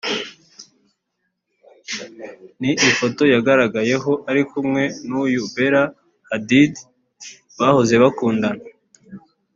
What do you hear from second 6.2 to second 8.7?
Hadid bahoze bakundana